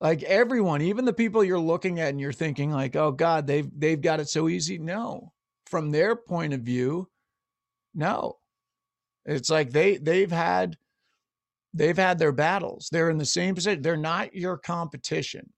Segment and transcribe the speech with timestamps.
[0.00, 3.68] Like everyone, even the people you're looking at and you're thinking like, "Oh god, they've
[3.76, 5.32] they've got it so easy." No.
[5.66, 7.08] From their point of view,
[7.94, 8.38] no.
[9.24, 10.76] It's like they they've had
[11.72, 12.88] they've had their battles.
[12.92, 13.82] They're in the same position.
[13.82, 15.52] They're not your competition.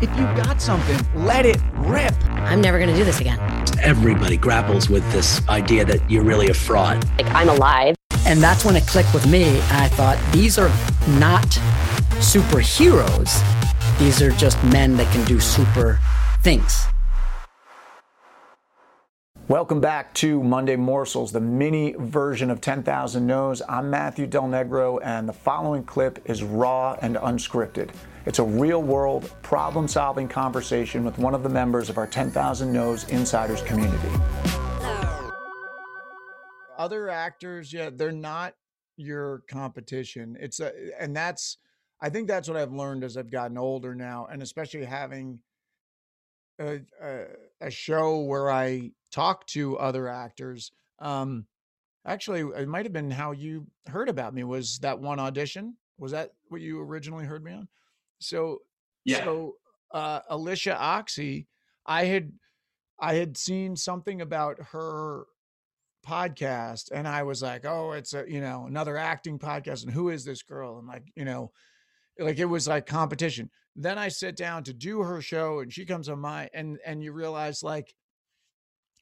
[0.00, 2.14] If you've got something, let it rip.
[2.30, 3.38] I'm never going to do this again.
[3.80, 7.04] Everybody grapples with this idea that you're really a fraud.
[7.18, 7.94] Like, I'm alive.
[8.26, 9.44] And that's when it clicked with me.
[9.44, 10.70] And I thought, these are
[11.20, 11.56] not
[12.22, 13.42] superheroes.
[13.98, 15.98] These are just men that can do super
[16.42, 16.86] things.
[19.48, 23.60] Welcome back to Monday Morsels, the mini version of 10,000 No's.
[23.68, 27.90] I'm Matthew Del Negro, and the following clip is raw and unscripted.
[28.24, 32.72] It's a real world, problem solving conversation with one of the members of our 10,000
[32.72, 34.08] No's Insiders community.
[36.78, 38.54] Other actors, yeah, they're not
[38.96, 40.36] your competition.
[40.40, 41.58] It's a, and that's,
[42.02, 45.38] I think that's what I've learned as I've gotten older now, and especially having
[46.58, 47.24] a, a,
[47.60, 50.72] a show where I talk to other actors.
[50.98, 51.46] Um,
[52.04, 54.42] actually, it might have been how you heard about me.
[54.42, 55.76] Was that one audition?
[55.96, 57.68] Was that what you originally heard me on?
[58.18, 58.62] So
[59.04, 59.22] yeah.
[59.22, 59.54] So
[59.92, 61.46] uh, Alicia Oxy,
[61.86, 62.32] I had
[62.98, 65.26] I had seen something about her
[66.06, 69.84] podcast and I was like, oh, it's a, you know, another acting podcast.
[69.84, 70.78] And who is this girl?
[70.78, 71.52] And like, you know,
[72.18, 73.50] like it was like competition.
[73.74, 77.02] Then I sit down to do her show and she comes on my and and
[77.02, 77.94] you realize like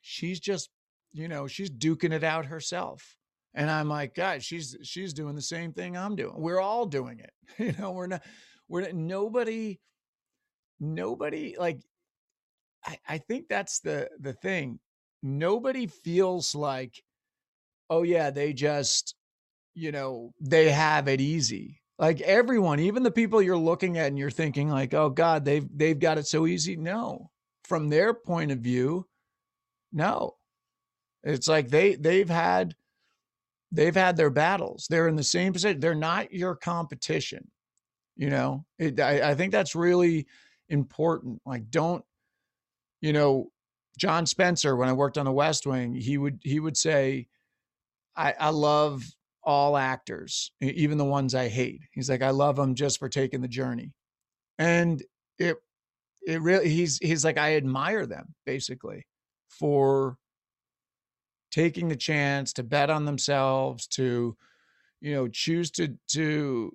[0.00, 0.70] she's just,
[1.12, 3.16] you know, she's duking it out herself.
[3.54, 6.34] And I'm like, guys, she's she's doing the same thing I'm doing.
[6.36, 7.30] We're all doing it.
[7.58, 8.22] You know, we're not
[8.68, 9.78] we're nobody
[10.80, 11.80] nobody like
[12.84, 14.78] I, I think that's the the thing
[15.22, 17.02] nobody feels like
[17.88, 19.14] oh yeah they just
[19.74, 24.18] you know they have it easy like everyone even the people you're looking at and
[24.18, 26.76] you're thinking like oh god they've they've got it so easy.
[26.76, 27.30] No.
[27.64, 29.06] From their point of view
[29.92, 30.36] no.
[31.24, 32.74] It's like they they've had
[33.72, 34.86] they've had their battles.
[34.88, 37.50] They're in the same position they're not your competition
[38.16, 40.26] you know, it, I, I think that's really
[40.70, 41.40] important.
[41.44, 42.02] Like, don't,
[43.02, 43.50] you know,
[43.98, 47.28] John Spencer, when I worked on the West Wing, he would he would say,
[48.16, 49.04] I, I love
[49.46, 51.80] all actors, even the ones I hate.
[51.92, 53.92] He's like, I love them just for taking the journey.
[54.58, 55.02] And
[55.38, 55.56] it
[56.26, 59.06] it really he's he's like, I admire them basically
[59.48, 60.18] for
[61.52, 64.36] taking the chance to bet on themselves, to,
[65.00, 66.72] you know, choose to to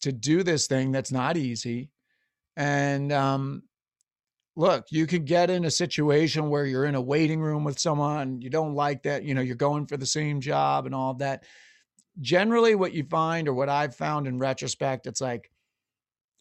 [0.00, 1.90] to do this thing that's not easy.
[2.56, 3.62] And um,
[4.56, 8.40] look, you could get in a situation where you're in a waiting room with someone,
[8.40, 11.44] you don't like that, you know, you're going for the same job and all that.
[12.20, 15.50] Generally, what you find, or what I've found in retrospect, it's like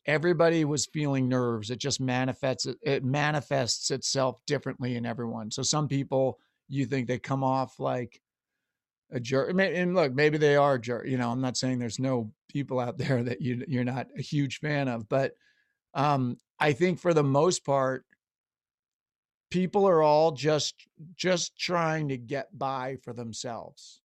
[0.05, 1.69] everybody was feeling nerves.
[1.69, 5.51] It just manifests it manifests itself differently in everyone.
[5.51, 8.21] So some people you think they come off like
[9.11, 9.53] a jerk.
[9.59, 11.07] And look, maybe they are jerk.
[11.07, 14.21] You know, I'm not saying there's no people out there that you you're not a
[14.21, 15.33] huge fan of, but
[15.93, 18.05] um, I think for the most part,
[19.49, 20.75] people are all just
[21.15, 24.01] just trying to get by for themselves.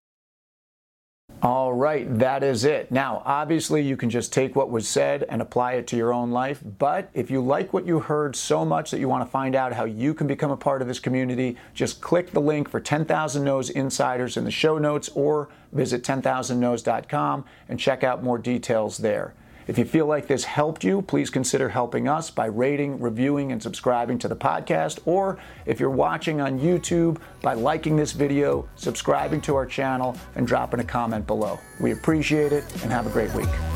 [1.45, 2.91] All right, that is it.
[2.91, 6.31] Now, obviously, you can just take what was said and apply it to your own
[6.31, 6.59] life.
[6.79, 9.71] But if you like what you heard so much that you want to find out
[9.71, 13.43] how you can become a part of this community, just click the link for 10,000
[13.43, 19.35] No's Insiders in the show notes or visit 10,000nos.com and check out more details there.
[19.67, 23.61] If you feel like this helped you, please consider helping us by rating, reviewing, and
[23.61, 24.99] subscribing to the podcast.
[25.05, 30.45] Or if you're watching on YouTube, by liking this video, subscribing to our channel, and
[30.45, 31.59] dropping a comment below.
[31.79, 33.74] We appreciate it and have a great week.